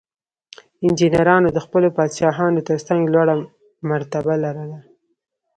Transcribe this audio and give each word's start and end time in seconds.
انجینرانو 0.85 1.47
د 1.53 1.57
خپلو 1.65 1.87
پادشاهانو 1.97 2.65
ترڅنګ 2.69 3.01
لوړه 3.13 3.35
مرتبه 3.89 4.33
لرله. 4.43 4.79